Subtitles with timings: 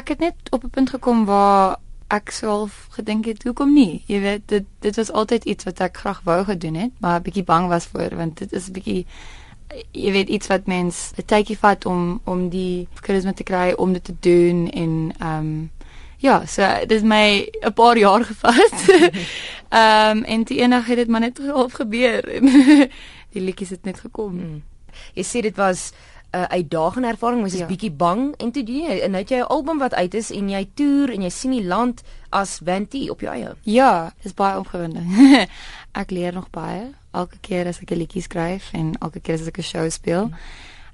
[0.00, 1.76] ek het net op 'n punt gekom waar
[2.08, 4.02] ek self gedink het hoekom nie?
[4.06, 7.22] Jy weet dit dit was altyd iets wat ek graag wou gedoen het maar 'n
[7.22, 9.06] bietjie bang was voor want dit is 'n bietjie
[9.92, 13.92] jy weet iets wat mens 'n tydjie vat om om die karisma te kry om
[13.92, 15.70] dit te doen en ehm um,
[16.18, 18.74] ja so dit het my 'n paar jaar gevat.
[19.70, 22.44] Ehm um, en die eendag het dit maar net half gebeur en
[23.32, 24.30] die liedjies het net gekom.
[24.30, 24.62] Hmm.
[25.14, 25.92] jy sê dit was
[26.30, 27.66] 'n uh, uitdagende ervaring, mens is ja.
[27.66, 30.30] bietjie bang en toe doen jy en nou het jy 'n album wat uit is
[30.30, 33.54] en jy toer en jy sien die land as Vanty op jou eie.
[33.62, 35.02] Ja, dis baie opgewonde.
[36.02, 39.46] ek leer nog baie elke keer as ek 'n liedjie skryf en elke keer as
[39.46, 40.26] ek 'n show speel.
[40.26, 40.34] Mm.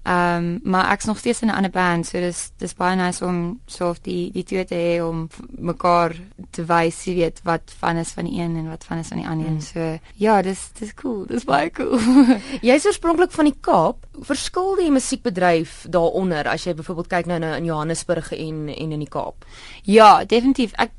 [0.06, 3.24] Ehm um, maar ek's nog steeds in 'n ander band, so dis dis baie nice
[3.24, 6.14] om so of die die twee te hê om mekaar
[6.50, 9.16] te wys, jy weet, wat van is van die een en wat van is van
[9.16, 9.50] die ander.
[9.50, 9.60] Mm.
[9.60, 11.26] So ja, dis dis cool.
[11.26, 11.98] Dis baie cool.
[12.68, 14.06] Jy's oorspronklik van die Kaap.
[14.20, 19.08] Verskil die musiekbedryf daaronder as jy byvoorbeeld kyk nou in Johannesburg en en in die
[19.08, 19.44] Kaap?
[19.82, 20.72] Ja, definitief.
[20.72, 20.90] Ek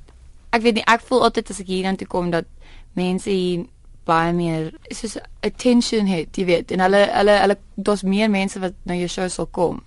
[0.50, 2.46] ek weet nie, ek voel altyd as ek hier aan toe kom dat
[2.94, 3.66] mense hier
[4.08, 8.78] baie meer soos attention het, jy weet, en hulle hulle hulle daar's meer mense wat
[8.88, 9.82] na jou show sal kom.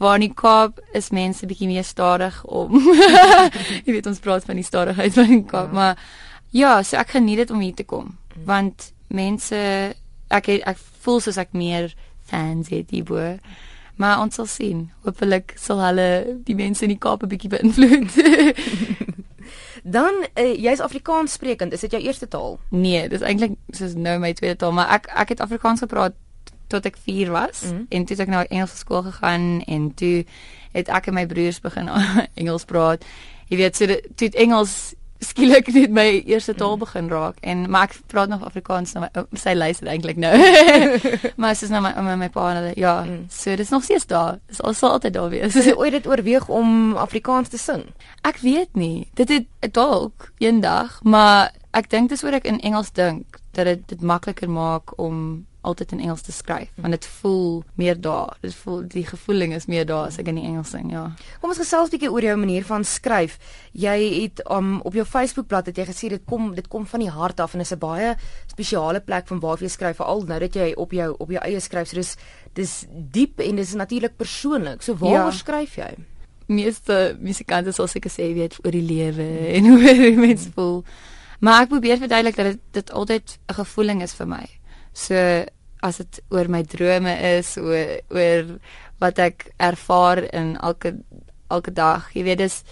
[0.00, 2.78] Waar in die Kaap is mense bietjie meer stadig om
[3.84, 5.76] jy weet ons praat van die stadigheid van die Kaap, ja.
[5.76, 6.04] maar
[6.56, 8.14] ja, so ek geniet dit om hier te kom,
[8.48, 9.58] want mense
[10.30, 11.92] ek het, ek voel soos ek meer
[12.30, 13.34] fans het hierbo.
[14.00, 14.84] Maar ons sal sien.
[15.04, 18.14] Hoopelik sal hulle die mense in die Kaap 'n bietjie beïnvloed.
[19.82, 22.58] Dan uh, jy's Afrikaans sprekend, is dit jou eerste taal?
[22.68, 26.16] Nee, dis eintlik soos nou my tweede taal, maar ek ek het Afrikaans gepraat
[26.70, 27.86] tot ek 4 was mm.
[27.88, 30.24] en toe het ek nou Engels skool gegaan en toe
[30.72, 31.90] het ek en my broers begin
[32.40, 33.04] Engels praat.
[33.50, 37.88] Jy weet, so toe het Engels skielik net my eerste taal begin raak en maar
[37.88, 40.32] ek praat nog Afrikaans nou sy luister eintlik nou.
[41.40, 43.26] Maar dit is nou my my, my pa en hulle ja mm.
[43.32, 45.52] so dis nog steeds daar is al sal altyd daar wees.
[45.52, 47.84] So ooit dit oorweeg om Afrikaans te sing?
[48.26, 52.92] Ek weet nie dit het dalk eendag maar ek dink dis oor ek in Engels
[52.96, 57.62] dink dat dit dit makliker maak om altyd in Engels te skryf want dit voel
[57.74, 58.36] meer daar.
[58.40, 61.10] Dit voel die gevoeling is meer daar as ek in die Engels sing, ja.
[61.40, 63.38] Kom ons gesels 'n bietjie oor jou manier van skryf.
[63.72, 67.10] Jy het um, op jou Facebookblad het jy gesê dit kom dit kom van die
[67.10, 68.16] hart af en is 'n baie
[68.46, 71.60] spesiale plek van waar jy skryf veral nou dat jy op jou op jou eie
[71.60, 71.88] skryf.
[71.88, 72.16] So dis
[72.54, 74.82] dis diep en dis natuurlik persoonlik.
[74.82, 75.30] So waar ja.
[75.30, 75.94] skryf jy?
[76.46, 80.84] Meeste musikante sal seker sê weet oor die lewe en hoe die mens voel.
[81.40, 84.59] Maar ek probeer verduidelik dat dit dit altyd 'n gevoeling is vir my.
[84.92, 85.16] So
[85.82, 88.54] as dit oor my drome is, oor oor
[89.00, 90.96] wat ek ervaar in elke
[91.50, 92.10] elke dag.
[92.14, 92.62] Jy weet dis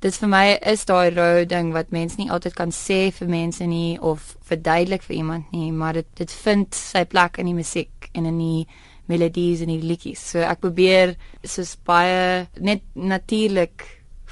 [0.00, 3.66] dis vir my is daai rou ding wat mense nie altyd kan sê vir mense
[3.68, 8.08] nie of verduidelik vir iemand nie, maar dit dit vind sy plek in die musiek
[8.14, 8.66] en in die
[9.10, 10.22] melodies en die liedjies.
[10.32, 13.84] So ek probeer soos baie net natuurlik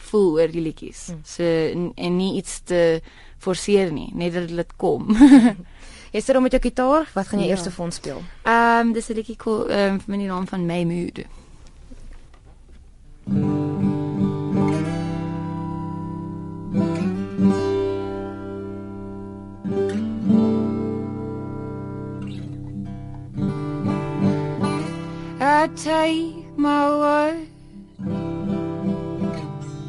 [0.08, 1.08] voel oor die liedjies.
[1.10, 1.22] Hmm.
[1.26, 2.82] So en, en nie iets te
[3.42, 5.10] forceer nie, net dat dit kom.
[6.12, 7.56] Jy sit dan met jou gitaar, wat gaan jy ja.
[7.56, 8.22] eers vir ons speel?
[8.44, 11.24] Ehm um, dis 'n liedjie cool ehm um, die naam van May Mood.
[25.40, 27.36] I take my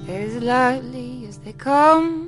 [0.08, 2.19] as lightly as they come.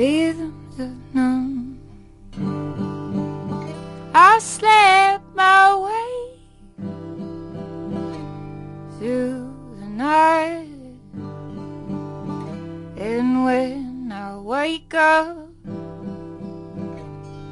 [0.00, 0.78] Rhythms
[1.12, 1.78] numb.
[4.14, 6.14] I slept my way
[8.96, 10.68] through the night,
[12.96, 15.36] and when I wake up,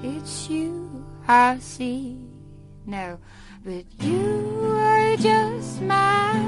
[0.02, 2.16] it's you I see
[2.86, 3.18] now.
[3.62, 6.47] But you are just my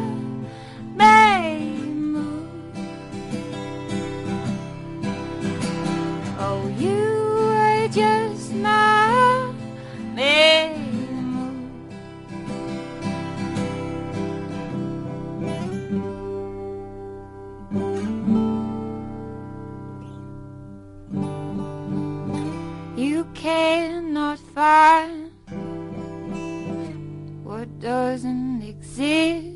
[28.10, 29.46] doesn't exist.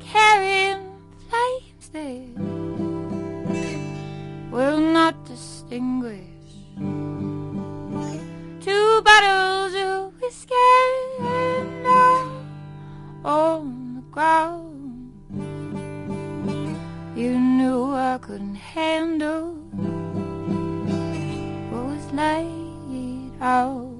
[0.00, 0.82] carrying
[1.28, 2.26] flames that
[4.50, 6.42] will not distinguish
[8.66, 10.54] two bottles of whiskey
[11.20, 12.32] and all
[13.24, 15.12] on the ground.
[17.14, 19.54] You knew I couldn't handle
[21.70, 23.96] what was laid out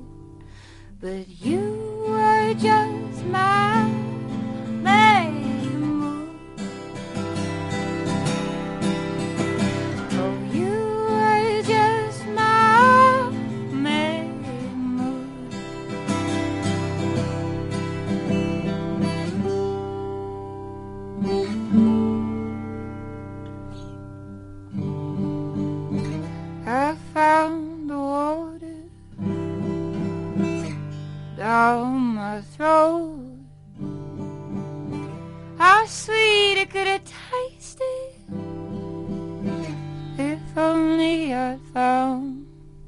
[1.00, 1.75] but you
[2.58, 2.85] future.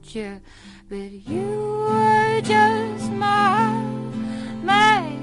[0.09, 0.41] picture,
[0.89, 3.71] but you were just my
[4.63, 5.19] memory.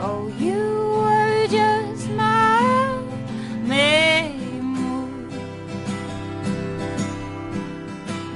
[0.00, 0.62] Oh, you
[1.02, 3.02] were just my
[3.64, 4.36] memory.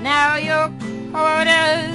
[0.03, 0.73] Now you're
[1.13, 1.94] your as.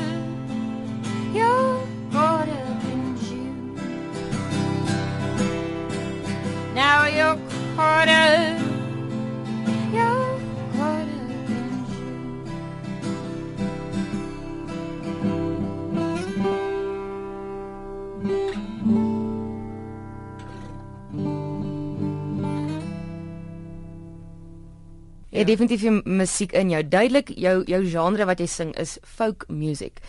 [25.39, 26.79] Jy het definitief jou musiek in jou.
[26.83, 30.01] Duidelik jou jou genre wat jy sing is folk music.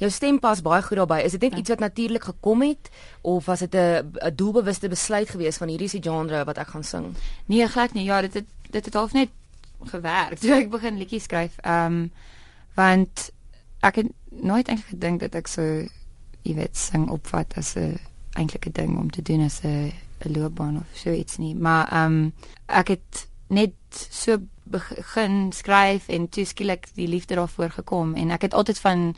[0.00, 1.26] Jou stem pas baie goed daarbey.
[1.26, 2.88] Is dit net iets wat natuurlik gekom het
[3.20, 6.84] of was dit 'n 'n doelbewuste besluit geweest van hierdie die genre wat ek gaan
[6.84, 7.16] sing?
[7.46, 8.04] Nee, glad nie.
[8.04, 9.28] Ja, dit het dit het half net
[9.84, 11.58] gewerk toe ek begin liedjies skryf.
[11.58, 12.12] Ehm um,
[12.74, 13.30] want
[13.80, 15.62] ek het nooit eintlik gedink dat ek so
[16.42, 17.98] jy weet sing opvat as 'n
[18.32, 19.92] eintlike ding om te doen as 'n
[20.24, 21.54] 'n loopbaan of so iets nie.
[21.54, 22.32] Maar ehm um,
[22.66, 23.74] ek het net
[24.10, 24.38] so
[24.70, 29.16] begin skryf en toe skielik die liefde daarvoor gekom en ek het altyd van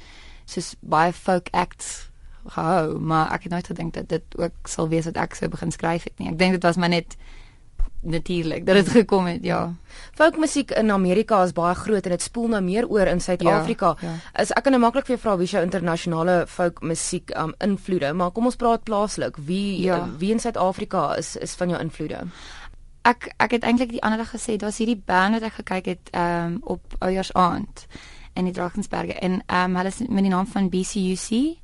[0.50, 2.10] soos baie folk acts
[2.46, 5.70] gehou, maar ek het nooit gedink dat dit ook sal wees wat ek sou begin
[5.70, 6.30] skryf het nie.
[6.32, 7.16] Ek dink dit was maar net
[8.00, 9.74] natuurlik dat dit gekom het, ja.
[10.16, 13.94] Folk musiek in Amerika is baie groot en dit spoel nou meer oor in Suid-Afrika.
[14.00, 14.46] Ja, ja.
[14.56, 18.32] Ek kan nou maklik vir jou vra wie jou internasionale folk musiek um invloede, maar
[18.32, 19.36] kom ons praat plaaslik.
[19.36, 20.00] Wie ja.
[20.18, 22.24] wie in Suid-Afrika is is van jou invloede?
[23.02, 26.10] Ek ek het eintlik die ander dag gesê was hierdie band wat ek gekyk het
[26.12, 27.86] ehm um, op Oujaarsaand
[28.34, 31.58] in die Drakensberge en ehm um, hulle is met die naam van BCUC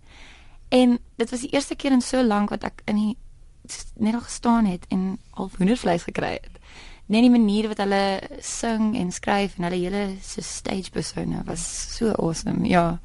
[0.68, 3.16] en dit was die eerste keer in so lank wat ek in die
[3.94, 6.58] net al gestaan het en al hoendervleis gekry het.
[7.06, 11.62] Net die manier wat hulle sing en skryf en hulle hele so stage persona was
[11.96, 12.66] so awesome.
[12.68, 12.98] Ja.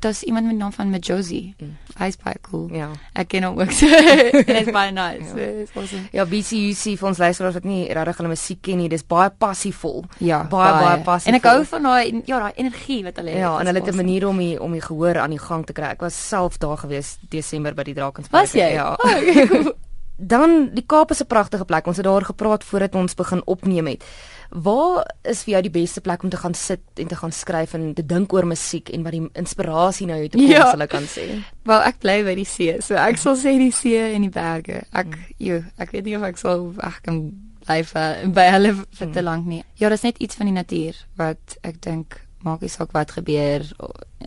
[0.00, 1.54] Daar's iemand met die naam van Majosi.
[1.58, 1.76] Mm.
[1.98, 2.70] Hy's baie cool.
[2.72, 2.86] Ja.
[3.12, 3.86] Ek ken hom ook so.
[4.46, 5.26] en hy's baie nice.
[5.26, 5.34] Ja.
[5.34, 6.06] So, it's awesome.
[6.16, 10.06] Ja, BCUC vir ons luisteraars wat nie regtig hulle musiek ken nie, dis baie passievol.
[10.24, 11.28] Ja, baie baie passief.
[11.28, 13.42] En ek hou van daai ja, daai energie wat hulle het.
[13.44, 14.02] Ja, en hulle het 'n awesome.
[14.06, 15.92] manier om die om die gehoor aan die gang te kry.
[15.92, 18.42] Ek was self daar gewees Desember by die Drakensberg.
[18.42, 18.72] Was jy?
[18.72, 18.96] Ja.
[18.96, 19.72] Oh, okay, cool.
[20.22, 21.86] Dan die Kaap is 'n pragtige plek.
[21.86, 24.04] Ons het daar gepraat voordat ons begin opneem het.
[24.50, 27.74] Waar is vir jou die beste plek om te gaan sit en te gaan skryf
[27.74, 30.70] en te dink oor musiek en wat die inspirasie nou uit te kom, Ja.
[30.70, 31.42] sal ek kan sê.
[31.64, 34.82] Wel, ek bly by die see, so ek sal sê die see en die berge.
[34.92, 35.06] Ek
[35.38, 37.32] jo, ek weet nie of ek sal ek kan
[37.66, 39.24] bly vir by hulle vir te Mm.
[39.24, 39.64] lank nie.
[39.76, 43.62] Ja, dis net iets van die natuur wat ek dink maak nie saak wat gebeur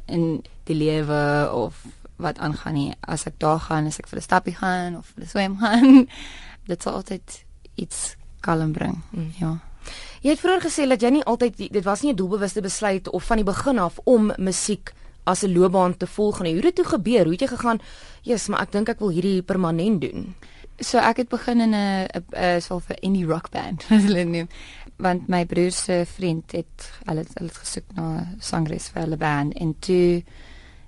[0.08, 1.74] in die lewe of
[2.16, 2.94] wat aangaan nie.
[3.00, 6.08] As ek daar gaan, as ek vir 'n stappie gaan of vir 'n swem gaan,
[6.72, 9.02] dit sal altyd iets kalm bring.
[9.12, 9.32] Mm.
[9.40, 9.60] Ja.
[10.24, 13.24] Jy het vroeër gesê dat jy nie altyd dit was nie 'n doelbewuste besluit of
[13.24, 14.94] van die begin af om musiek
[15.24, 16.54] as 'n loopbaan te volg nie.
[16.54, 17.24] Hoe het dit toe gebeur?
[17.24, 17.80] Hoe het jy gegaan?
[18.22, 20.36] Jesus, maar ek dink ek wil hierdie permanent doen.
[20.80, 24.48] So ek het begin in 'n so 'n indie rock band, as hulle noem.
[24.98, 29.18] Want my broer se vriend het hulle het, hulle het gesoek na sangres vir hulle
[29.18, 30.24] band en toe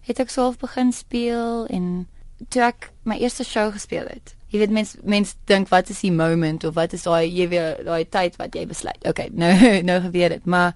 [0.05, 2.07] het ek self begin speel en
[2.49, 4.35] toe ek my eerste show gespeel het.
[4.53, 7.85] Jy weet mens mens dink wat is die moment of wat is daai jy weet
[7.87, 9.01] daai tyd wat jy besluit.
[9.07, 10.75] Okay, nou nou gebeur dit, maar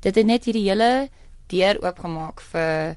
[0.00, 1.08] dit het net hierdie hele
[1.50, 2.96] deur oopgemaak vir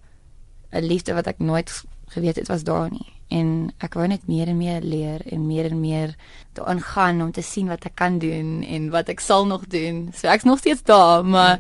[0.74, 1.70] 'n liefde wat ek nooit
[2.14, 5.70] geweet het was daar nie en ek wou net meer en meer leer en meer
[5.72, 6.14] en meer
[6.58, 10.10] daarin gaan om te sien wat ek kan doen en wat ek sal nog doen.
[10.14, 11.58] So ek's nog steeds daar, maar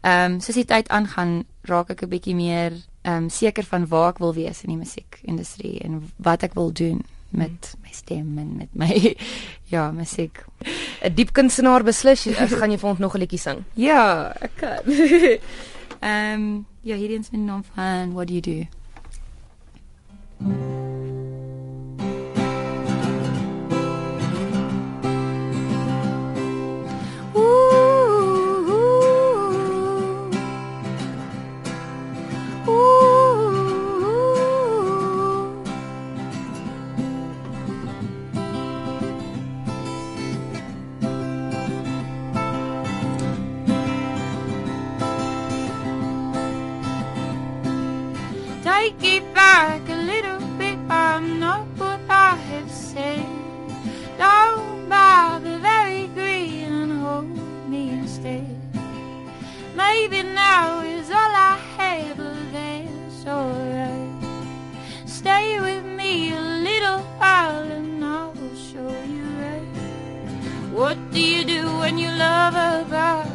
[0.00, 3.86] ehm um, soos die tyd aangaan, raak ek 'n bietjie meer ehm um, seker van
[3.88, 8.38] waar ek wil wees in die musiekindustrie en wat ek wil doen met my stem
[8.38, 9.16] en met my
[9.74, 10.44] ja, musiek.
[11.02, 13.64] 'n Diep kunstenaar beslis, as gaan jy vir ons nog 'n liedjie sing.
[13.88, 14.82] Ja, ek kan.
[16.00, 18.66] Ehm um, ja, hierdie is die naam van What Do You Do?
[20.48, 20.79] Ooh,
[72.50, 73.30] love a body?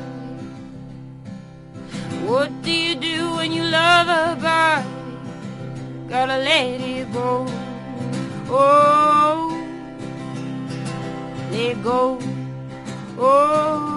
[2.28, 4.88] What do you do when you love a body?
[6.10, 7.46] Gotta let it go.
[8.50, 9.58] Oh,
[11.52, 12.20] let go.
[13.18, 13.95] Oh.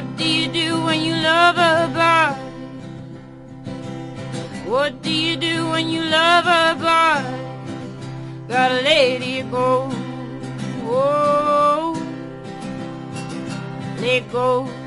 [0.00, 2.36] What do you do when you love a bird?
[4.66, 7.24] What do you do when you love a bird?
[8.48, 9.90] Gotta let it go.
[10.86, 11.92] Oh,
[14.00, 14.79] let go.